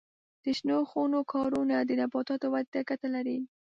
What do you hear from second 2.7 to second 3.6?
ته ګټه لري.